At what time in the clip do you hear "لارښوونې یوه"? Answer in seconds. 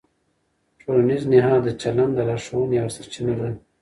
2.27-2.91